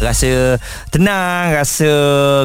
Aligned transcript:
rasa 0.00 0.56
tenang, 0.88 1.52
rasa 1.54 1.90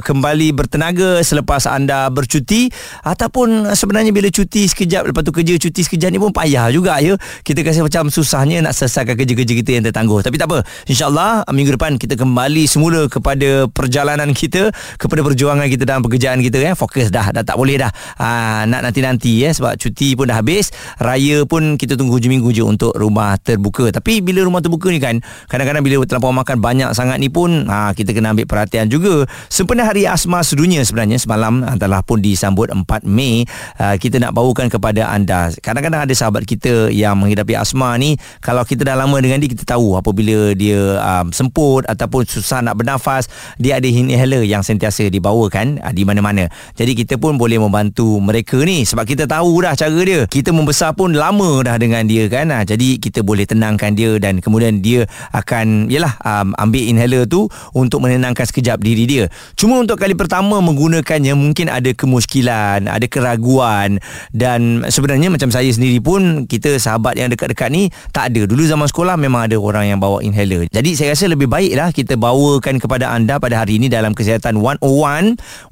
kembali 0.03 0.51
bertenaga 0.51 1.23
selepas 1.23 1.65
anda 1.65 2.07
bercuti 2.11 2.69
ataupun 3.01 3.71
sebenarnya 3.73 4.11
bila 4.11 4.27
cuti 4.29 4.67
sekejap 4.67 5.09
lepas 5.09 5.23
tu 5.23 5.31
kerja 5.31 5.55
cuti 5.57 5.81
sekejap 5.81 6.09
ni 6.11 6.19
pun 6.19 6.35
payah 6.35 6.67
juga 6.69 6.99
ya. 6.99 7.15
Kita 7.41 7.63
rasa 7.63 7.81
macam 7.81 8.11
susahnya 8.11 8.61
nak 8.61 8.75
selesaikan 8.75 9.15
kerja-kerja 9.15 9.53
kita 9.55 9.69
yang 9.79 9.83
tertangguh. 9.87 10.21
Tapi 10.21 10.35
tak 10.35 10.51
apa. 10.51 10.59
InsyaAllah 10.85 11.47
minggu 11.55 11.79
depan 11.79 11.95
kita 11.95 12.19
kembali 12.19 12.67
semula 12.67 13.07
kepada 13.07 13.71
perjalanan 13.71 14.35
kita, 14.35 14.69
kepada 14.99 15.23
perjuangan 15.23 15.67
kita 15.71 15.83
dalam 15.87 16.03
pekerjaan 16.03 16.43
kita 16.43 16.59
ya. 16.59 16.71
Fokus 16.75 17.09
dah, 17.09 17.31
dah 17.31 17.43
tak 17.47 17.55
boleh 17.55 17.79
dah. 17.79 17.91
Ha, 18.19 18.63
nak 18.67 18.91
nanti-nanti 18.91 19.47
ya 19.47 19.55
sebab 19.55 19.79
cuti 19.79 20.13
pun 20.13 20.27
dah 20.27 20.43
habis. 20.43 20.75
Raya 20.99 21.47
pun 21.47 21.79
kita 21.79 21.95
tunggu 21.95 22.19
hujung 22.19 22.35
minggu 22.35 22.51
je 22.51 22.63
untuk 22.65 22.91
rumah 22.97 23.39
terbuka. 23.39 23.89
Tapi 23.93 24.19
bila 24.19 24.43
rumah 24.43 24.59
terbuka 24.59 24.91
ni 24.91 24.99
kan, 24.99 25.23
kadang-kadang 25.47 25.81
bila 25.85 26.03
terlampau 26.03 26.35
makan 26.35 26.57
banyak 26.59 26.89
sangat 26.91 27.17
ni 27.21 27.31
pun 27.31 27.44
pun 27.45 27.69
ha, 27.69 27.93
kita 27.93 28.09
kena 28.09 28.33
ambil 28.33 28.49
perhatian 28.49 28.89
juga. 28.89 29.29
Sempena 29.53 29.85
Hari 29.85 30.09
Asma 30.09 30.41
Sedunia 30.41 30.81
sebenarnya 30.81 31.21
semalam 31.21 31.61
adalah 31.61 32.01
pun 32.01 32.17
disambut 32.17 32.73
4 32.73 33.05
Mei. 33.05 33.45
Ha, 33.77 34.01
kita 34.01 34.17
nak 34.17 34.33
bawakan 34.33 34.73
kepada 34.73 35.13
anda. 35.13 35.53
Kadang-kadang 35.61 36.09
ada 36.09 36.13
sahabat 36.17 36.49
kita 36.49 36.89
yang 36.89 37.21
menghidapi 37.21 37.53
asma 37.53 37.93
ni, 38.01 38.17
kalau 38.41 38.65
kita 38.65 38.81
dah 38.81 38.97
lama 38.97 39.13
dengan 39.21 39.37
dia, 39.37 39.53
kita 39.53 39.77
tahu 39.77 39.93
apabila 39.93 40.57
dia 40.57 40.97
um, 40.97 41.29
semput 41.29 41.85
ataupun 41.85 42.25
susah 42.25 42.65
nak 42.65 42.81
bernafas, 42.81 43.29
dia 43.61 43.77
ada 43.77 43.85
inhaler 43.85 44.41
yang 44.41 44.65
sentiasa 44.65 45.05
dibawakan 45.13 45.77
ha, 45.85 45.93
di 45.93 46.01
mana-mana. 46.01 46.49
Jadi 46.73 46.97
kita 46.97 47.21
pun 47.21 47.37
boleh 47.37 47.61
membantu 47.61 48.17
mereka 48.17 48.57
ni 48.65 48.89
sebab 48.89 49.05
kita 49.05 49.29
tahu 49.29 49.61
dah 49.61 49.77
cara 49.77 49.99
dia. 50.01 50.25
Kita 50.25 50.49
membesar 50.49 50.97
pun 50.97 51.13
lama 51.13 51.61
dah 51.61 51.77
dengan 51.77 52.09
dia 52.09 52.25
kan. 52.25 52.49
Ha, 52.49 52.65
jadi 52.65 52.97
kita 52.97 53.21
boleh 53.21 53.45
tenangkan 53.45 53.93
dia 53.93 54.17
dan 54.17 54.41
kemudian 54.41 54.81
dia 54.81 55.05
akan 55.35 55.91
yalah 55.91 56.15
um, 56.23 56.55
ambil 56.55 56.83
inhaler 56.87 57.27
tu 57.27 57.34
tu 57.35 57.51
untuk 57.75 57.99
menenangkan 57.99 58.47
sekejap 58.47 58.79
diri 58.79 59.03
dia. 59.03 59.27
Cuma 59.59 59.75
untuk 59.83 59.99
kali 59.99 60.15
pertama 60.15 60.63
menggunakannya 60.63 61.35
mungkin 61.35 61.67
ada 61.67 61.91
kemuskilan, 61.91 62.87
ada 62.87 63.03
keraguan 63.11 63.99
dan 64.31 64.87
sebenarnya 64.87 65.27
macam 65.27 65.51
saya 65.51 65.67
sendiri 65.67 65.99
pun 65.99 66.47
kita 66.47 66.79
sahabat 66.79 67.19
yang 67.19 67.27
dekat-dekat 67.27 67.67
ni 67.67 67.91
tak 68.15 68.31
ada. 68.31 68.47
Dulu 68.47 68.63
zaman 68.63 68.87
sekolah 68.87 69.19
memang 69.19 69.51
ada 69.51 69.59
orang 69.59 69.91
yang 69.91 69.99
bawa 69.99 70.23
inhaler. 70.23 70.71
Jadi 70.71 70.95
saya 70.95 71.11
rasa 71.11 71.27
lebih 71.27 71.51
baiklah 71.51 71.91
kita 71.91 72.15
bawakan 72.15 72.79
kepada 72.79 73.11
anda 73.11 73.35
pada 73.35 73.59
hari 73.59 73.83
ini 73.83 73.91
dalam 73.91 74.15
kesihatan 74.15 74.55
101 74.55 74.85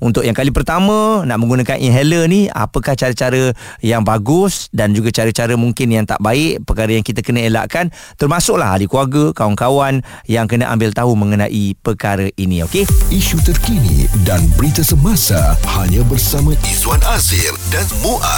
untuk 0.03 0.27
yang 0.27 0.35
kali 0.35 0.51
pertama 0.51 1.23
nak 1.23 1.39
menggunakan 1.39 1.79
inhaler 1.79 2.27
ni 2.27 2.51
apakah 2.51 2.97
cara-cara 2.97 3.55
yang 3.79 4.03
bagus 4.03 4.67
dan 4.75 4.91
juga 4.91 5.13
cara-cara 5.13 5.55
mungkin 5.55 5.93
yang 5.93 6.03
tak 6.03 6.19
baik 6.19 6.65
perkara 6.67 6.91
yang 6.97 7.05
kita 7.05 7.21
kena 7.21 7.45
elakkan 7.45 7.93
termasuklah 8.17 8.73
ahli 8.75 8.89
keluarga, 8.89 9.31
kawan-kawan 9.37 10.01
yang 10.25 10.49
kena 10.49 10.73
ambil 10.73 10.89
tahu 10.89 11.13
mengenai 11.13 11.52
mengenai 11.53 11.77
perkara 11.85 12.27
ini 12.41 12.65
okey? 12.65 12.85
Isu 13.13 13.37
terkini 13.45 14.09
dan 14.25 14.41
berita 14.57 14.81
semasa 14.81 15.53
hanya 15.77 16.01
bersama 16.09 16.57
Izwan 16.65 16.99
Azir 17.13 17.53
dan 17.69 17.85
Muaz 18.01 18.32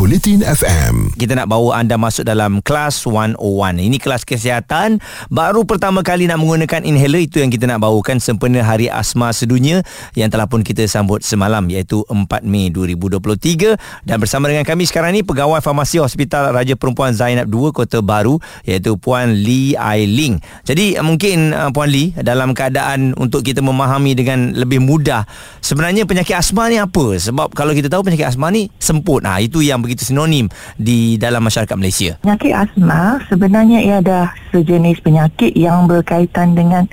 Bulletin 0.00 0.40
FM 0.40 1.12
kita 1.20 1.36
nak 1.36 1.52
bawa 1.52 1.76
anda 1.76 2.00
masuk 2.00 2.24
dalam 2.24 2.64
kelas 2.64 3.04
101 3.04 3.36
ini 3.76 4.00
kelas 4.00 4.24
kesihatan. 4.24 4.96
Baru 5.28 5.68
pertama 5.68 6.00
kali 6.00 6.24
nak 6.24 6.40
menggunakan 6.40 6.88
inhaler 6.88 7.28
itu 7.28 7.44
yang 7.44 7.52
kita 7.52 7.68
nak 7.68 7.84
bawakan 7.84 8.16
sempena 8.16 8.64
hari 8.64 8.88
asma 8.88 9.28
sedunia 9.36 9.84
yang 10.16 10.32
telah 10.32 10.48
pun 10.48 10.64
kita 10.64 10.88
sambut 10.88 11.20
semalam 11.20 11.60
iaitu 11.68 12.00
4 12.08 12.16
Mei 12.48 12.72
2023 12.72 13.76
dan 14.08 14.16
bersama 14.16 14.48
dengan 14.48 14.64
kami 14.64 14.88
sekarang 14.88 15.12
ni 15.12 15.20
pegawai 15.20 15.60
farmasi 15.60 16.00
Hospital 16.00 16.56
Raja 16.56 16.80
Perempuan 16.80 17.12
Zainab 17.12 17.52
2 17.52 17.76
Kota 17.76 18.00
Baru 18.00 18.40
iaitu 18.64 18.96
Puan 18.96 19.36
Lee 19.36 19.76
Ai 19.76 20.08
Ling. 20.08 20.40
Jadi 20.64 20.96
mungkin 21.04 21.52
uh, 21.52 21.68
Puan 21.76 21.92
Lee 21.92 22.16
dalam 22.16 22.56
keadaan 22.56 23.12
untuk 23.20 23.44
kita 23.44 23.60
memahami 23.60 24.16
dengan 24.16 24.56
lebih 24.56 24.80
mudah 24.80 25.28
sebenarnya 25.60 26.08
penyakit 26.08 26.32
asma 26.32 26.72
ni 26.72 26.80
apa? 26.80 27.20
Sebab 27.20 27.52
kalau 27.52 27.76
kita 27.76 27.92
tahu 27.92 28.08
penyakit 28.08 28.32
asma 28.32 28.48
ni 28.48 28.72
semput 28.80 29.20
nah 29.20 29.36
itu 29.36 29.60
yang 29.60 29.89
begitu 29.90 30.14
sinonim 30.14 30.46
di 30.78 31.18
dalam 31.18 31.42
masyarakat 31.42 31.74
Malaysia 31.74 32.14
penyakit 32.22 32.54
asma 32.54 33.18
sebenarnya 33.26 33.82
ia 33.82 33.98
adalah 33.98 34.30
sejenis 34.54 35.02
penyakit 35.02 35.50
yang 35.58 35.90
berkaitan 35.90 36.54
dengan 36.54 36.86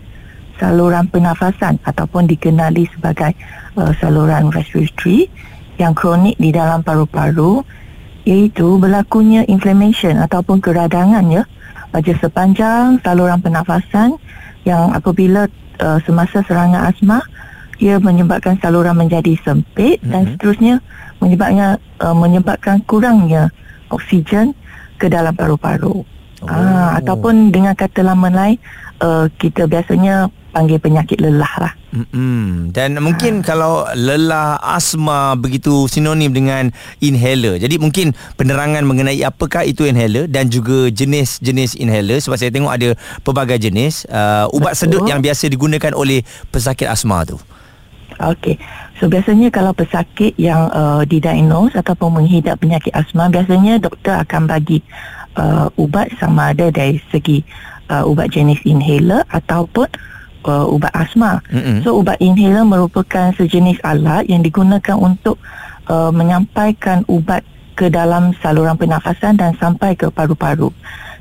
saluran 0.58 1.06
pernafasan 1.06 1.78
ataupun 1.86 2.26
dikenali 2.26 2.90
sebagai 2.90 3.38
uh, 3.78 3.94
saluran 4.02 4.50
respiratory 4.50 5.30
yang 5.78 5.94
kronik 5.94 6.34
di 6.42 6.50
dalam 6.50 6.82
paru-paru 6.82 7.62
iaitu 8.26 8.82
berlakunya 8.82 9.46
inflammation 9.46 10.18
ataupun 10.18 10.58
keradangan 10.58 11.24
ya 11.30 11.46
pada 11.94 12.12
sepanjang 12.18 12.98
saluran 13.06 13.40
pernafasan 13.40 14.18
yang 14.66 14.92
apabila 14.92 15.48
uh, 15.80 16.02
semasa 16.04 16.44
serangan 16.44 16.92
asma 16.92 17.22
ia 17.78 18.02
menyebabkan 18.02 18.58
saluran 18.58 18.98
menjadi 18.98 19.38
sempit 19.46 20.02
mm-hmm. 20.02 20.12
dan 20.12 20.22
mhm. 20.26 20.30
seterusnya 20.34 20.76
menyebabkan 21.20 21.82
uh, 22.02 22.16
menyebabkan 22.16 22.78
kurangnya 22.86 23.50
oksigen 23.90 24.54
ke 24.98 25.08
dalam 25.08 25.34
paru-paru. 25.34 26.04
Oh. 26.46 26.50
Ah 26.50 27.02
ataupun 27.02 27.50
dengan 27.50 27.74
kata 27.74 28.06
lama 28.06 28.30
lain 28.30 28.62
uh, 29.02 29.26
kita 29.42 29.66
biasanya 29.66 30.30
panggil 30.54 30.82
penyakit 30.82 31.22
lelah 31.22 31.54
lah. 31.62 31.74
Mm-hmm. 31.94 32.74
Dan 32.74 32.98
mungkin 33.02 33.42
ha. 33.42 33.46
kalau 33.46 33.86
lelah 33.94 34.58
asma 34.62 35.34
begitu 35.38 35.86
sinonim 35.90 36.34
dengan 36.34 36.74
inhaler. 36.98 37.62
Jadi 37.62 37.78
mungkin 37.78 38.14
penerangan 38.38 38.82
mengenai 38.86 39.22
apakah 39.22 39.66
itu 39.66 39.86
inhaler 39.86 40.26
dan 40.26 40.50
juga 40.50 40.90
jenis-jenis 40.90 41.78
inhaler 41.78 42.18
sebab 42.22 42.38
saya 42.38 42.50
tengok 42.50 42.74
ada 42.74 42.90
pelbagai 43.22 43.70
jenis 43.70 44.10
uh, 44.10 44.50
ubat 44.54 44.74
Betul. 44.74 44.82
sedut 44.82 45.02
yang 45.06 45.22
biasa 45.22 45.50
digunakan 45.50 45.94
oleh 45.94 46.26
pesakit 46.50 46.90
asma 46.90 47.26
tu. 47.26 47.38
Okey. 48.18 48.58
So 48.98 49.06
biasanya 49.06 49.54
kalau 49.54 49.78
pesakit 49.78 50.34
yang 50.42 50.74
uh, 50.74 51.06
didiagnose 51.06 51.78
ataupun 51.78 52.22
menghidap 52.22 52.58
penyakit 52.58 52.90
asma 52.98 53.30
biasanya 53.30 53.78
doktor 53.78 54.18
akan 54.18 54.50
bagi 54.50 54.82
uh, 55.38 55.70
ubat 55.78 56.10
sama 56.18 56.52
ada 56.52 56.74
dari 56.74 56.98
segi 57.14 57.46
uh, 57.94 58.04
ubat 58.10 58.34
jenis 58.34 58.58
inhaler 58.66 59.22
ataupun 59.30 59.86
uh, 60.50 60.66
ubat 60.66 60.90
asma. 60.98 61.46
Mm-hmm. 61.54 61.86
So 61.86 62.02
ubat 62.02 62.18
inhaler 62.18 62.66
merupakan 62.66 63.34
sejenis 63.38 63.82
alat 63.86 64.26
yang 64.26 64.42
digunakan 64.42 64.98
untuk 64.98 65.38
uh, 65.86 66.10
menyampaikan 66.10 67.06
ubat 67.06 67.46
ke 67.78 67.94
dalam 67.94 68.34
saluran 68.42 68.74
pernafasan 68.74 69.38
dan 69.38 69.54
sampai 69.62 69.94
ke 69.94 70.10
paru-paru. 70.10 70.74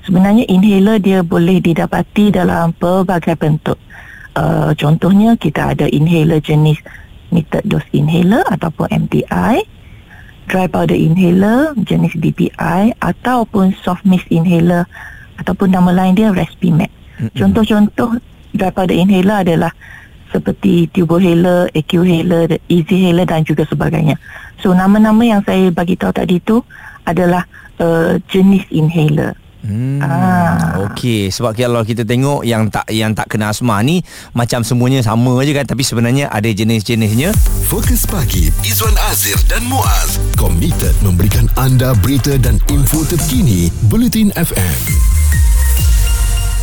Sebenarnya 0.08 0.48
inhaler 0.48 0.96
dia 1.02 1.20
boleh 1.20 1.60
didapati 1.60 2.32
dalam 2.32 2.72
pelbagai 2.72 3.36
bentuk. 3.36 3.76
Uh, 4.36 4.76
contohnya 4.76 5.32
kita 5.40 5.72
ada 5.72 5.88
inhaler 5.88 6.44
jenis 6.44 6.76
metered 7.32 7.64
dose 7.64 7.88
inhaler 7.96 8.44
ataupun 8.52 8.84
MDI, 8.92 9.64
dry 10.46 10.66
powder 10.68 10.94
inhaler 10.94 11.72
jenis 11.80 12.12
DPI 12.20 13.00
ataupun 13.00 13.72
soft 13.80 14.04
mist 14.04 14.28
inhaler 14.28 14.84
ataupun 15.40 15.72
nama 15.72 15.88
lain 15.88 16.12
dia 16.12 16.30
Respimat. 16.36 16.92
Mm-hmm. 17.16 17.32
Contoh-contoh 17.32 18.20
daripada 18.52 18.92
inhaler 18.92 19.40
adalah 19.40 19.72
seperti 20.30 20.90
turbohaler, 20.92 21.72
AQ-haler, 21.72 22.60
easy-haler 22.68 23.24
dan 23.24 23.40
juga 23.40 23.64
sebagainya. 23.64 24.20
So 24.60 24.76
nama-nama 24.76 25.22
yang 25.24 25.40
saya 25.48 25.72
bagi 25.72 25.96
tahu 25.96 26.12
tadi 26.12 26.36
tu 26.44 26.60
adalah 27.08 27.48
uh, 27.80 28.20
jenis 28.28 28.68
inhaler. 28.68 29.32
Hmm. 29.66 29.98
Ah. 29.98 30.86
Okey, 30.86 31.34
sebab 31.34 31.58
kalau 31.58 31.82
kita 31.82 32.06
tengok 32.06 32.46
yang 32.46 32.70
tak 32.70 32.86
yang 32.94 33.12
tak 33.12 33.26
kena 33.26 33.50
asma 33.50 33.82
ni 33.82 34.00
macam 34.30 34.62
semuanya 34.62 35.02
sama 35.02 35.42
je 35.42 35.52
kan 35.52 35.66
tapi 35.66 35.82
sebenarnya 35.82 36.30
ada 36.30 36.46
jenis-jenisnya. 36.46 37.34
Fokus 37.66 38.06
pagi 38.06 38.54
Izwan 38.62 38.94
Azir 39.10 39.36
dan 39.50 39.66
Muaz 39.66 40.22
komited 40.38 40.94
memberikan 41.02 41.50
anda 41.58 41.92
berita 41.98 42.38
dan 42.38 42.62
info 42.70 43.02
terkini 43.10 43.68
Bulletin 43.90 44.30
FM. 44.38 45.15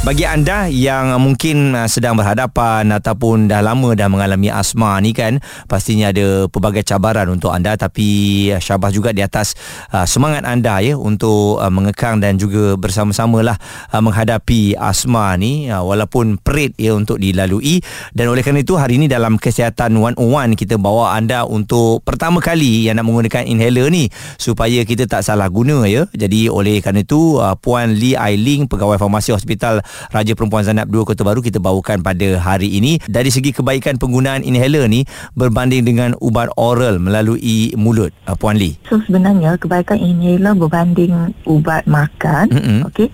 Bagi 0.04 0.28
anda 0.28 0.68
yang 0.68 1.16
mungkin 1.16 1.72
uh, 1.72 1.88
sedang 1.88 2.20
berhadapan 2.20 2.92
ataupun 2.92 3.48
dah 3.48 3.64
lama 3.64 3.96
dah 3.96 4.12
mengalami 4.12 4.52
asma 4.52 5.00
ni 5.00 5.16
kan 5.16 5.40
pastinya 5.72 6.12
ada 6.12 6.52
pelbagai 6.52 6.84
cabaran 6.84 7.32
untuk 7.32 7.56
anda. 7.56 7.80
Tapi 7.80 8.52
uh, 8.52 8.60
syabas 8.60 8.92
juga 8.92 9.16
di 9.16 9.24
atas 9.24 9.56
uh, 9.96 10.04
semangat 10.04 10.44
anda 10.44 10.84
ya 10.84 11.00
untuk 11.00 11.56
mengekang 11.72 12.20
dan 12.20 12.36
juga 12.36 12.76
bersama-samalah 12.76 13.56
menghadapi 13.96 14.76
asma 14.76 15.40
ni 15.40 15.72
walaupun 15.72 16.36
perit 16.36 16.76
ya 16.76 17.00
untuk 17.00 17.24
dilalui. 17.24 17.80
Dan 18.12 18.28
oleh 18.28 18.44
kerana 18.44 18.60
itu 18.60 18.76
hari 18.76 19.00
ini 19.00 19.08
dalam 19.08 19.40
kesihatan 19.40 19.96
101 19.96 20.20
kita 20.60 20.76
bawa 20.76 21.16
anda 21.16 21.48
untuk 21.48 22.04
pertama 22.04 22.44
kali 22.44 22.92
yang 22.92 23.00
nak 23.00 23.08
menggunakan 23.08 23.48
inhaler 23.48 23.88
ni 23.88 24.12
supaya 24.36 24.84
kita 24.84 25.08
tak 25.08 25.24
salah 25.24 25.48
guna 25.48 25.88
ya. 25.88 26.12
Jadi 26.12 26.52
oleh 26.52 26.84
kerana 26.84 27.08
itu 27.08 27.40
Puan 27.64 27.96
Lee 27.96 28.20
Ailing 28.20 28.68
pegawai 28.68 29.00
farmasi 29.00 29.32
hospital 29.32 29.80
Raja 30.12 30.34
Perempuan 30.34 30.66
Zanab 30.66 30.90
2 30.90 31.08
Kota 31.08 31.22
Baru 31.22 31.40
kita 31.40 31.58
bawakan 31.58 32.02
pada 32.02 32.40
hari 32.40 32.78
ini. 32.78 33.02
Dari 33.06 33.30
segi 33.30 33.56
kebaikan 33.56 33.98
penggunaan 33.98 34.42
inhaler 34.46 34.86
ni 34.90 35.06
berbanding 35.34 35.86
dengan 35.86 36.10
ubat 36.20 36.52
oral 36.58 36.98
melalui 36.98 37.74
mulut, 37.78 38.12
uh, 38.26 38.36
Puan 38.38 38.58
Lee. 38.58 38.78
So 38.90 39.00
sebenarnya 39.04 39.58
kebaikan 39.58 40.00
inhaler 40.00 40.54
berbanding 40.58 41.34
ubat 41.48 41.86
makan, 41.88 42.50
Mm-mm. 42.50 42.80
okey. 42.92 43.10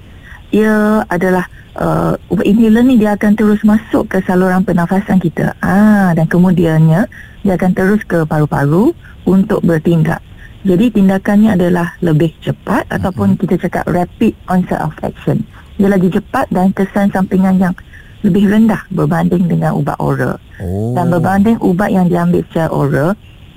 Ia 0.49 1.05
adalah 1.05 1.45
uh, 1.77 2.17
ubat 2.33 2.45
inhaler 2.45 2.81
ni 2.81 2.97
dia 2.97 3.13
akan 3.13 3.37
terus 3.37 3.61
masuk 3.61 4.09
ke 4.09 4.17
saluran 4.25 4.65
pernafasan 4.65 5.21
kita. 5.21 5.53
Ah 5.61 6.11
dan 6.17 6.25
kemudiannya 6.25 7.05
dia 7.45 7.53
akan 7.55 7.71
terus 7.71 8.01
ke 8.03 8.25
paru-paru 8.25 8.91
untuk 9.29 9.61
bertindak. 9.61 10.19
Jadi 10.59 10.91
tindakannya 10.91 11.55
adalah 11.55 11.95
lebih 12.03 12.35
cepat 12.43 12.83
ataupun 12.91 13.39
kita 13.39 13.55
cakap 13.55 13.87
rapid 13.87 14.35
onset 14.51 14.81
of 14.83 14.91
action. 14.99 15.47
Dia 15.79 15.87
lagi 15.87 16.11
cepat 16.11 16.51
dan 16.51 16.69
kesan 16.69 17.07
sampingan 17.09 17.55
yang 17.57 17.73
lebih 18.19 18.51
rendah 18.51 18.83
berbanding 18.91 19.47
dengan 19.47 19.71
ubat 19.73 19.95
oral. 19.97 20.35
Oh. 20.59 20.91
Dan 20.91 21.07
berbanding 21.07 21.55
ubat 21.59 21.87
yang 21.87 22.05
diambil 22.05 22.43
secara 22.45 22.67
oral, 22.67 23.09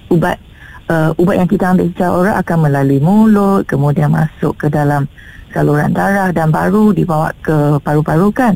ubat 0.07 0.39
uh, 0.87 1.11
ubat 1.17 1.35
yang 1.37 1.51
kita 1.51 1.65
ambil 1.69 1.91
secara 1.91 2.11
oral 2.13 2.35
akan 2.39 2.59
melalui 2.63 3.03
mulut, 3.03 3.67
kemudian 3.67 4.07
masuk 4.09 4.55
ke 4.57 4.71
dalam 4.71 5.11
saluran 5.51 5.91
darah 5.91 6.31
dan 6.31 6.49
baru 6.49 6.95
dibawa 6.95 7.35
ke 7.37 7.53
paru-paru 7.83 8.31
kan. 8.31 8.55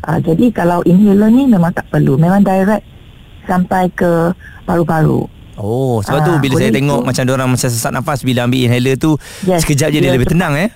Uh, 0.00 0.18
jadi 0.22 0.48
kalau 0.48 0.80
inhaler 0.82 1.28
ni 1.28 1.44
memang 1.44 1.74
tak 1.74 1.90
perlu, 1.90 2.14
memang 2.14 2.40
direct 2.40 2.86
sampai 3.44 3.90
ke 3.90 4.30
paru-paru. 4.62 5.26
Oh, 5.58 5.98
sebab 5.98 6.22
tu 6.22 6.32
Ah, 6.32 6.38
bila 6.38 6.54
saya 6.54 6.70
tengok 6.70 7.02
tu. 7.02 7.06
macam 7.10 7.22
orang 7.34 7.48
macam 7.50 7.66
sesak 7.66 7.90
nafas 7.90 8.22
bila 8.22 8.46
ambil 8.46 8.62
inhaler 8.62 8.94
tu 8.94 9.18
Yes, 9.42 9.66
sekejap 9.66 9.90
je 9.90 9.98
dia 9.98 10.06
dia 10.06 10.14
lebih 10.14 10.30
cepat. 10.30 10.38
tenang 10.38 10.54
eh. 10.54 10.70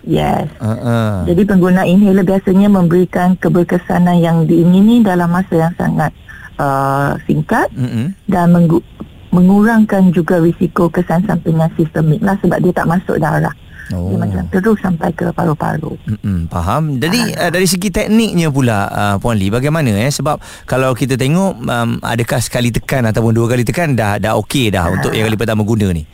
Yes. 0.00 0.48
Uh-uh. 0.56 1.28
Jadi 1.28 1.44
pengguna 1.44 1.84
inhaler 1.84 2.24
biasanya 2.24 2.72
memberikan 2.72 3.36
keberkesanan 3.36 4.16
yang 4.16 4.48
diingini 4.48 5.04
dalam 5.04 5.28
masa 5.28 5.68
yang 5.68 5.74
sangat 5.76 6.08
uh, 6.56 7.20
singkat 7.28 7.68
Mm-mm. 7.76 8.16
dan 8.24 8.48
menggu- 8.48 8.86
mengurangkan 9.28 10.08
juga 10.10 10.40
risiko 10.40 10.88
kesan 10.88 11.28
sampingan 11.28 11.68
sistemik 11.76 12.18
lah 12.24 12.34
sebab 12.40 12.58
dia 12.64 12.72
tak 12.72 12.88
masuk 12.88 13.20
darah. 13.20 13.52
Oh. 13.90 14.06
Dia 14.08 14.22
macam 14.22 14.46
terus 14.54 14.78
sampai 14.80 15.10
ke 15.12 15.28
paru-paru. 15.34 15.98
Mm-mm, 16.06 16.46
faham. 16.46 16.96
Jadi 16.96 17.36
uh, 17.36 17.50
dari 17.50 17.66
segi 17.66 17.90
tekniknya 17.92 18.48
pula 18.48 18.86
uh, 18.88 19.16
Puan 19.20 19.36
Lee 19.36 19.52
bagaimana 19.52 19.90
eh 20.00 20.08
sebab 20.08 20.40
kalau 20.64 20.96
kita 20.96 21.18
tengok 21.18 21.60
um, 21.60 21.98
adakah 22.00 22.40
sekali 22.40 22.72
tekan 22.72 23.04
ataupun 23.04 23.34
dua 23.34 23.50
kali 23.52 23.66
tekan 23.66 23.92
dah 23.92 24.16
dah 24.16 24.38
okey 24.40 24.72
dah 24.72 24.88
untuk 24.94 25.12
yang 25.12 25.28
kali 25.28 25.36
pertama 25.36 25.60
guna 25.60 25.92
ni. 25.92 26.06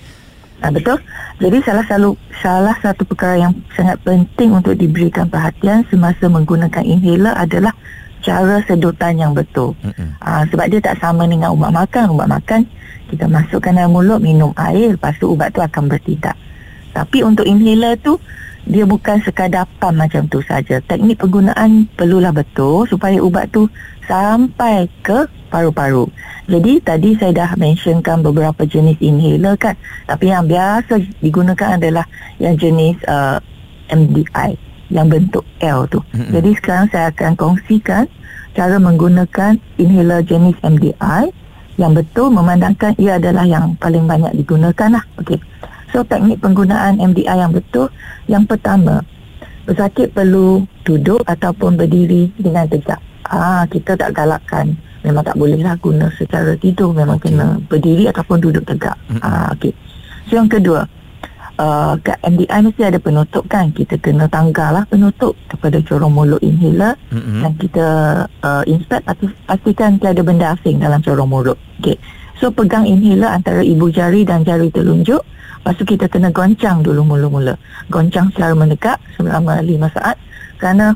Ah, 0.65 0.73
betul. 0.73 0.97
Jadi 1.37 1.61
salah 1.61 1.85
satu 1.85 2.17
salah 2.41 2.77
satu 2.81 3.05
perkara 3.05 3.37
yang 3.37 3.53
sangat 3.77 4.01
penting 4.01 4.57
untuk 4.57 4.73
diberikan 4.73 5.29
perhatian 5.29 5.85
semasa 5.93 6.27
menggunakan 6.33 6.81
inhaler 6.81 7.37
adalah 7.37 7.77
cara 8.25 8.65
sedotan 8.65 9.21
yang 9.21 9.33
betul. 9.37 9.77
Ah, 10.19 10.49
sebab 10.49 10.67
dia 10.73 10.81
tak 10.81 10.97
sama 10.97 11.29
dengan 11.29 11.53
ubat 11.53 11.71
makan. 11.77 12.17
Ubat 12.17 12.29
makan 12.33 12.65
kita 13.07 13.29
masukkan 13.31 13.71
dalam 13.71 13.95
mulut 13.95 14.19
minum 14.19 14.51
air 14.59 14.99
lepas 14.99 15.15
tu 15.21 15.31
ubat 15.31 15.53
tu 15.53 15.61
akan 15.63 15.87
bertindak. 15.87 16.35
Tapi 16.97 17.21
untuk 17.23 17.45
inhaler 17.45 17.95
tu 18.01 18.17
dia 18.67 18.83
bukan 18.83 19.23
sekadar 19.23 19.69
pam 19.79 19.95
macam 19.95 20.27
tu 20.27 20.43
saja. 20.43 20.83
Teknik 20.83 21.23
penggunaan 21.23 21.87
perlulah 21.95 22.35
betul 22.35 22.89
supaya 22.91 23.21
ubat 23.23 23.47
tu 23.55 23.71
sampai 24.09 24.91
ke 25.07 25.29
paru-paru. 25.49 26.07
Jadi 26.47 26.79
tadi 26.83 27.19
saya 27.19 27.33
dah 27.35 27.51
mentionkan 27.59 28.23
beberapa 28.23 28.63
jenis 28.63 28.99
inhaler 29.03 29.59
kan. 29.59 29.75
Tapi 30.07 30.31
yang 30.31 30.47
biasa 30.47 31.03
digunakan 31.23 31.79
adalah 31.79 32.07
yang 32.39 32.55
jenis 32.55 32.99
uh, 33.11 33.43
MDI 33.91 34.59
yang 34.91 35.11
bentuk 35.11 35.43
L 35.63 35.87
tu. 35.91 35.99
Mm-mm. 36.15 36.31
Jadi 36.31 36.51
sekarang 36.63 36.87
saya 36.95 37.11
akan 37.11 37.35
kongsikan 37.35 38.07
cara 38.55 38.79
menggunakan 38.79 39.59
inhaler 39.77 40.23
jenis 40.23 40.57
MDI 40.63 41.35
yang 41.77 41.93
betul 41.93 42.33
memandangkan 42.33 42.97
ia 42.97 43.21
adalah 43.21 43.45
yang 43.45 43.77
paling 43.77 44.09
banyak 44.09 44.33
digunakan 44.33 44.89
lah. 44.97 45.05
Okey. 45.21 45.37
So 45.93 46.03
teknik 46.03 46.41
penggunaan 46.41 46.99
MDI 46.99 47.37
yang 47.37 47.53
betul 47.53 47.93
yang 48.27 48.45
pertama 48.49 49.05
pesakit 49.67 50.15
perlu 50.15 50.65
duduk 50.87 51.21
ataupun 51.27 51.75
berdiri 51.77 52.31
dengan 52.39 52.65
tegak. 52.71 53.03
Ah 53.27 53.67
kita 53.67 53.99
tak 53.99 54.15
galakkan 54.15 54.79
memang 55.07 55.23
tak 55.23 55.39
bolehlah 55.39 55.79
guna 55.79 56.11
secara 56.19 56.59
tidur 56.59 56.91
memang 56.91 57.23
okay. 57.23 57.31
kena 57.31 57.63
berdiri 57.71 58.11
ataupun 58.11 58.43
duduk 58.43 58.67
tegak. 58.67 58.99
Mm-mm. 59.07 59.23
Ah 59.23 59.55
okey. 59.55 59.71
So 60.27 60.35
yang 60.35 60.51
kedua 60.51 60.83
uh, 61.63 61.95
kat 62.03 62.19
MDI 62.27 62.59
mesti 62.67 62.83
ada 62.83 62.99
penutup 62.99 63.47
kan 63.47 63.71
kita 63.71 63.95
kena 64.03 64.27
tanggallah 64.27 64.83
penutup 64.91 65.39
kepada 65.47 65.79
corong 65.87 66.11
mulut 66.11 66.43
inhaler 66.43 66.99
Mm-mm. 67.15 67.47
dan 67.47 67.53
kita 67.55 67.87
uh, 68.43 68.63
inspect 68.67 69.07
pasti, 69.07 69.31
pastikan 69.47 70.03
tiada 70.03 70.27
benda 70.27 70.59
asing 70.59 70.83
dalam 70.83 70.99
corong 70.99 71.31
mulut. 71.31 71.59
Okey. 71.79 71.95
So 72.43 72.51
pegang 72.51 72.85
inhaler 72.85 73.31
antara 73.31 73.63
ibu 73.63 73.89
jari 73.89 74.27
dan 74.27 74.43
jari 74.43 74.69
telunjuk. 74.75 75.23
Lepas 75.67 75.83
tu 75.83 75.85
kita 75.89 76.07
kena 76.07 76.31
goncang 76.31 76.83
dulu 76.83 77.03
mula-mula. 77.03 77.59
Goncang 77.91 78.31
secara 78.31 78.55
mendekat 78.55 79.03
selama 79.19 79.59
5 79.59 79.99
saat. 79.99 80.15
Kerana 80.63 80.95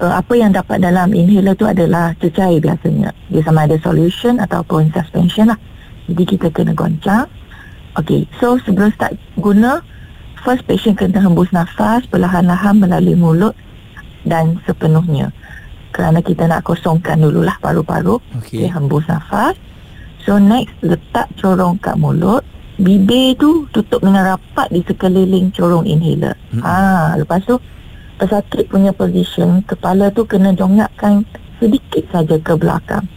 uh, 0.00 0.18
apa 0.18 0.32
yang 0.34 0.50
dapat 0.50 0.80
dalam 0.82 1.12
inhaler 1.12 1.54
tu 1.54 1.68
adalah 1.68 2.16
cecair 2.18 2.58
biasanya. 2.58 3.12
Dia 3.28 3.44
sama 3.44 3.68
ada 3.68 3.76
solution 3.78 4.40
ataupun 4.40 4.90
suspension 4.90 5.52
lah. 5.52 5.60
Jadi 6.10 6.24
kita 6.36 6.50
kena 6.50 6.74
goncang. 6.74 7.28
Okey. 8.00 8.26
So 8.40 8.58
sebelum 8.64 8.90
start 8.96 9.14
guna, 9.38 9.84
first 10.42 10.64
patient 10.64 10.96
kena 10.96 11.20
hembus 11.20 11.52
nafas 11.52 12.08
perlahan-lahan 12.08 12.80
melalui 12.80 13.14
mulut 13.14 13.54
dan 14.24 14.60
sepenuhnya 14.64 15.32
kerana 15.90 16.22
kita 16.22 16.46
nak 16.48 16.64
kosongkan 16.64 17.20
dululah 17.20 17.56
paru-paru 17.60 18.20
Okey. 18.40 18.64
okay, 18.64 18.66
hembus 18.72 19.04
nafas 19.08 19.56
so 20.24 20.40
next 20.40 20.72
letak 20.80 21.28
corong 21.36 21.76
kat 21.80 21.96
mulut 22.00 22.44
bibir 22.80 23.36
tu 23.36 23.68
tutup 23.74 24.00
dengan 24.00 24.36
rapat 24.36 24.68
di 24.72 24.80
sekeliling 24.80 25.52
corong 25.52 25.84
inhaler 25.84 26.36
Mm-mm. 26.52 26.64
ah 26.64 27.16
lepas 27.20 27.44
tu 27.44 27.60
pesakit 28.20 28.68
punya 28.68 28.92
position 28.92 29.64
kepala 29.64 30.12
tu 30.12 30.28
kena 30.28 30.52
jongakkan 30.52 31.24
sedikit 31.56 32.04
saja 32.12 32.36
ke 32.36 32.52
belakang 32.52 33.08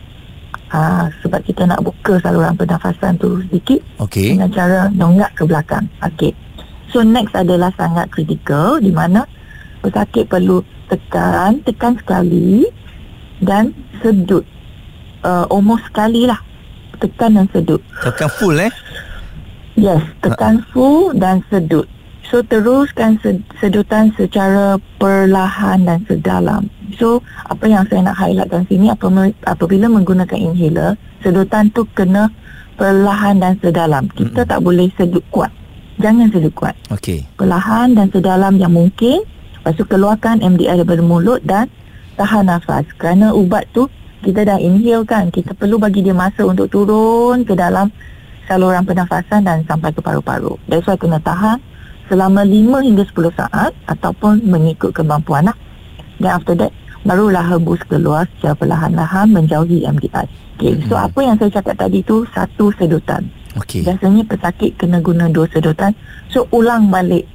ah 0.74 1.06
sebab 1.22 1.44
kita 1.46 1.70
nak 1.70 1.86
buka 1.86 2.18
saluran 2.26 2.58
pernafasan 2.58 3.14
tu 3.22 3.38
sedikit 3.46 3.78
Okey. 4.02 4.34
dengan 4.34 4.50
cara 4.50 4.90
dongak 4.90 5.30
ke 5.38 5.46
belakang. 5.46 5.86
Okey. 6.02 6.34
So 6.90 7.06
next 7.06 7.38
adalah 7.38 7.70
sangat 7.78 8.10
kritikal 8.10 8.82
di 8.82 8.90
mana 8.90 9.30
pesakit 9.86 10.26
perlu 10.26 10.66
tekan, 10.90 11.62
tekan 11.62 11.94
sekali 12.02 12.66
dan 13.46 13.70
sedut. 14.02 14.42
Uh, 15.22 15.46
almost 15.54 15.86
sekali 15.94 16.26
lah. 16.26 16.42
Tekan 16.98 17.38
dan 17.38 17.46
sedut. 17.54 17.82
Tekan 18.02 18.30
full 18.42 18.58
eh. 18.58 18.74
Yes, 19.78 20.02
tekan 20.26 20.66
full 20.74 21.14
dan 21.18 21.46
sedut. 21.54 21.86
So 22.24 22.40
teruskan 22.42 23.20
sed- 23.20 23.44
sedutan 23.60 24.16
secara 24.16 24.80
perlahan 24.98 25.84
dan 25.84 26.02
sedalam. 26.08 26.72
So 26.96 27.20
apa 27.46 27.68
yang 27.68 27.84
saya 27.92 28.08
nak 28.08 28.16
highlightkan 28.16 28.64
sini 28.66 28.88
apabila, 28.90 29.86
menggunakan 29.92 30.40
inhaler, 30.40 30.96
sedutan 31.20 31.68
tu 31.76 31.84
kena 31.92 32.32
perlahan 32.80 33.44
dan 33.44 33.60
sedalam. 33.60 34.08
Kita 34.14 34.48
Mm-mm. 34.48 34.50
tak 34.50 34.60
boleh 34.64 34.88
sedut 34.96 35.22
kuat. 35.30 35.52
Jangan 36.02 36.32
sedut 36.32 36.54
kuat. 36.56 36.74
Okey. 36.90 37.28
Perlahan 37.38 37.94
dan 37.94 38.10
sedalam 38.10 38.58
yang 38.58 38.74
mungkin. 38.74 39.22
Lepas 39.62 39.80
tu 39.80 39.86
keluarkan 39.86 40.42
MDI 40.42 40.82
daripada 40.82 41.00
mulut 41.00 41.40
dan 41.44 41.70
tahan 42.16 42.50
nafas. 42.50 42.84
Kerana 42.98 43.32
ubat 43.32 43.68
tu 43.72 43.88
kita 44.24 44.44
dah 44.44 44.58
inhale 44.58 45.06
kan. 45.06 45.30
Kita 45.30 45.54
perlu 45.54 45.78
bagi 45.78 46.02
dia 46.02 46.16
masa 46.16 46.44
untuk 46.44 46.68
turun 46.68 47.44
ke 47.44 47.54
dalam 47.54 47.92
saluran 48.44 48.84
pernafasan 48.84 49.44
dan 49.44 49.64
sampai 49.64 49.92
ke 49.92 50.02
paru-paru. 50.02 50.58
That's 50.68 50.84
why 50.84 50.98
kena 50.98 51.20
tahan 51.20 51.62
selama 52.08 52.44
5 52.44 52.82
hingga 52.82 53.04
10 53.06 53.32
saat 53.34 53.72
ataupun 53.88 54.44
mengikut 54.44 54.92
kemampuan 54.92 55.48
lah. 55.48 55.58
Dan 56.18 56.32
after 56.34 56.56
that, 56.56 56.72
barulah 57.04 57.44
hembus 57.44 57.84
keluar 57.86 58.28
secara 58.38 58.56
perlahan-lahan 58.56 59.28
menjauhi 59.28 59.84
MDI. 59.84 60.26
Okay, 60.54 60.78
so 60.86 60.96
Mhm. 60.96 61.06
apa 61.06 61.20
yang 61.20 61.36
saya 61.36 61.52
cakap 61.52 61.76
tadi 61.78 62.00
tu 62.02 62.24
satu 62.30 62.70
sedutan. 62.78 63.26
Okey. 63.54 63.84
Biasanya 63.84 64.24
pesakit 64.24 64.78
kena 64.78 64.98
guna 64.98 65.28
dua 65.28 65.46
sedotan. 65.50 65.94
So 66.30 66.46
ulang 66.50 66.88
balik 66.88 67.26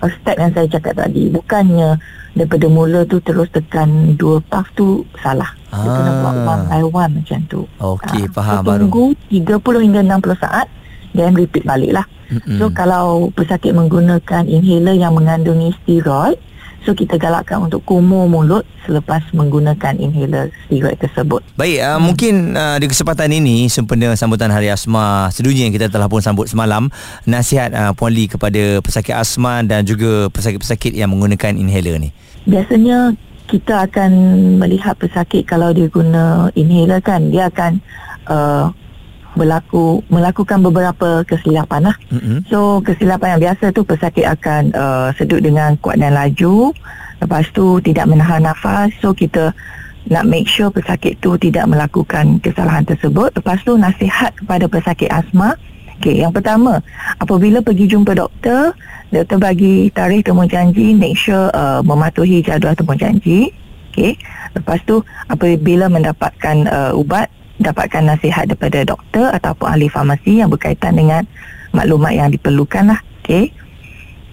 step 0.00 0.36
yang 0.38 0.50
saya 0.50 0.66
cakap 0.66 0.96
tadi. 0.96 1.28
Bukannya 1.28 1.98
daripada 2.32 2.66
mula 2.66 3.02
tu 3.04 3.18
terus 3.20 3.50
tekan 3.50 4.14
dua 4.14 4.38
puff 4.40 4.66
tu 4.72 5.02
salah. 5.18 5.50
Dia 5.68 5.86
kena 5.86 6.10
buat 6.18 6.34
Ah. 6.34 6.46
one 6.48 6.62
by 6.64 6.82
one 6.86 7.12
macam 7.20 7.38
tu. 7.46 7.60
Okey, 7.76 8.24
Ah, 8.24 8.32
faham 8.32 8.56
so 8.56 8.66
baru. 8.66 8.82
Tunggu 8.86 9.04
30 9.28 9.78
hingga 9.82 10.00
60 10.00 10.34
saat 10.34 10.66
then 11.12 11.34
repeat 11.34 11.62
balik 11.62 11.92
lah. 11.92 12.06
Mm-mm. 12.30 12.58
So 12.62 12.70
kalau 12.70 13.34
pesakit 13.34 13.74
menggunakan 13.74 14.46
inhaler 14.46 14.94
yang 14.94 15.18
mengandungi 15.18 15.74
steroid, 15.82 16.38
so 16.86 16.96
kita 16.96 17.20
galakkan 17.20 17.60
untuk 17.60 17.84
kumur 17.84 18.24
mulut 18.24 18.64
selepas 18.88 19.20
menggunakan 19.36 20.00
inhaler 20.00 20.48
steroid 20.64 20.96
tersebut. 20.96 21.44
Baik, 21.58 21.82
uh, 21.84 22.00
mungkin 22.00 22.56
uh, 22.56 22.80
di 22.80 22.86
kesempatan 22.88 23.28
ini 23.34 23.68
sempena 23.68 24.16
sambutan 24.16 24.48
Hari 24.48 24.72
Asma 24.72 25.28
sedunia 25.28 25.68
yang 25.68 25.74
kita 25.74 25.92
telah 25.92 26.08
pun 26.08 26.24
sambut 26.24 26.48
semalam, 26.48 26.88
nasihat 27.28 27.74
uh, 27.76 27.92
Puan 27.92 28.14
Lee 28.14 28.30
kepada 28.30 28.80
pesakit 28.80 29.12
asma 29.12 29.60
dan 29.66 29.84
juga 29.84 30.32
pesakit-pesakit 30.32 30.96
yang 30.96 31.12
menggunakan 31.12 31.58
inhaler 31.58 32.00
ni. 32.00 32.10
Biasanya 32.48 33.12
kita 33.50 33.90
akan 33.90 34.10
melihat 34.62 34.94
pesakit 34.94 35.42
kalau 35.44 35.74
dia 35.74 35.90
guna 35.90 36.48
inhaler 36.54 37.02
kan 37.02 37.28
dia 37.34 37.50
akan 37.50 37.82
uh, 38.30 38.70
berlaku 39.38 40.02
melakukan 40.10 40.58
beberapa 40.62 41.22
kesilapan 41.26 41.92
lah. 41.92 41.96
Mm-hmm. 42.10 42.38
So 42.50 42.82
kesilapan 42.82 43.36
yang 43.36 43.42
biasa 43.50 43.70
tu 43.70 43.82
pesakit 43.86 44.26
akan 44.26 44.62
uh, 44.74 45.08
sedut 45.14 45.38
dengan 45.42 45.78
kuat 45.78 45.98
dan 46.02 46.14
laju. 46.14 46.74
Lepas 47.20 47.46
tu 47.52 47.78
tidak 47.84 48.08
menahan 48.08 48.42
nafas. 48.42 48.90
So 48.98 49.12
kita 49.12 49.52
nak 50.08 50.24
make 50.26 50.48
sure 50.48 50.72
pesakit 50.72 51.20
tu 51.20 51.36
tidak 51.36 51.68
melakukan 51.68 52.40
kesalahan 52.40 52.82
tersebut. 52.82 53.30
Lepas 53.36 53.60
tu 53.62 53.76
nasihat 53.76 54.32
kepada 54.40 54.64
pesakit 54.66 55.12
asma. 55.12 55.54
Okay, 56.00 56.24
yang 56.24 56.32
pertama, 56.32 56.80
apabila 57.20 57.60
pergi 57.60 57.84
jumpa 57.84 58.16
doktor, 58.16 58.72
doktor 59.12 59.36
bagi 59.36 59.92
tarikh 59.92 60.24
temu 60.24 60.48
janji, 60.48 60.96
make 60.96 61.12
sure 61.12 61.52
uh, 61.52 61.84
mematuhi 61.84 62.40
jadual 62.40 62.72
temu 62.72 62.96
janji. 62.96 63.52
Okay. 63.92 64.16
Lepas 64.56 64.80
tu, 64.88 65.04
apabila 65.28 65.92
mendapatkan 65.92 66.56
uh, 66.72 66.92
ubat, 66.96 67.28
dapatkan 67.60 68.16
nasihat 68.16 68.48
daripada 68.48 68.82
doktor 68.82 69.28
ataupun 69.36 69.66
ahli 69.68 69.86
farmasi 69.92 70.40
yang 70.40 70.48
berkaitan 70.48 70.96
dengan 70.96 71.22
maklumat 71.76 72.16
yang 72.16 72.28
diperlukan 72.32 72.96
lah. 72.96 73.00
Okay. 73.22 73.52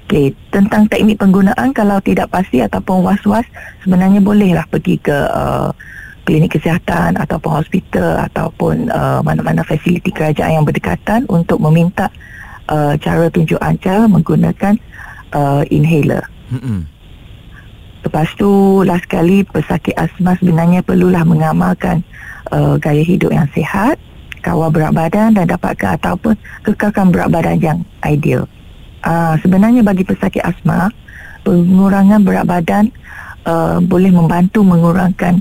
Okay, 0.08 0.32
tentang 0.56 0.88
teknik 0.88 1.20
penggunaan 1.20 1.76
kalau 1.76 2.00
tidak 2.00 2.32
pasti 2.32 2.64
ataupun 2.64 3.04
was-was 3.04 3.44
sebenarnya 3.84 4.24
bolehlah 4.24 4.64
pergi 4.72 4.96
ke 5.04 5.12
uh, 5.12 5.68
klinik 6.24 6.56
kesihatan 6.56 7.20
ataupun 7.20 7.60
hospital 7.60 8.16
ataupun 8.24 8.88
uh, 8.88 9.20
mana-mana 9.20 9.68
fasiliti 9.68 10.16
kerajaan 10.16 10.64
yang 10.64 10.66
berdekatan 10.68 11.28
untuk 11.28 11.60
meminta 11.60 12.08
uh, 12.72 12.96
cara 13.04 13.28
tunjuk 13.28 13.60
ajar 13.60 14.08
menggunakan 14.08 14.80
uh, 15.36 15.68
inhaler. 15.68 16.24
Lepas 18.08 18.32
tu 18.40 18.48
last 18.88 19.04
sekali 19.04 19.44
pesakit 19.44 19.92
asma 20.00 20.40
sebenarnya 20.40 20.88
perlulah 20.88 21.28
mengamalkan 21.28 22.08
uh, 22.52 22.76
gaya 22.80 23.04
hidup 23.04 23.32
yang 23.32 23.48
sihat, 23.54 24.00
kawal 24.42 24.72
berat 24.72 24.94
badan 24.96 25.36
dan 25.36 25.46
dapatkan 25.48 26.00
ataupun 26.00 26.34
kekalkan 26.64 27.12
berat 27.12 27.30
badan 27.32 27.58
yang 27.60 27.80
ideal. 28.06 28.48
Uh, 29.04 29.40
sebenarnya 29.40 29.86
bagi 29.86 30.04
pesakit 30.04 30.44
asma, 30.44 30.92
pengurangan 31.48 32.24
berat 32.24 32.46
badan 32.48 32.92
uh, 33.48 33.80
boleh 33.80 34.12
membantu 34.12 34.66
mengurangkan 34.66 35.40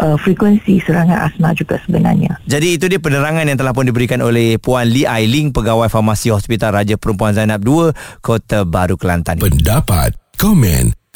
uh, 0.00 0.16
frekuensi 0.20 0.80
serangan 0.84 1.28
asma 1.30 1.56
juga 1.56 1.80
sebenarnya. 1.84 2.36
Jadi 2.44 2.76
itu 2.76 2.84
dia 2.90 3.00
penerangan 3.00 3.48
yang 3.48 3.58
telah 3.58 3.72
pun 3.72 3.88
diberikan 3.88 4.20
oleh 4.20 4.60
Puan 4.60 4.88
Lee 4.88 5.08
Ailing, 5.08 5.52
Pegawai 5.52 5.88
Farmasi 5.88 6.32
Hospital 6.32 6.76
Raja 6.76 7.00
Perempuan 7.00 7.32
Zainab 7.32 7.64
II, 7.64 7.92
Kota 8.20 8.68
Baru 8.68 9.00
Kelantan. 9.00 9.40
Pendapat, 9.40 10.12
komen 10.36 11.05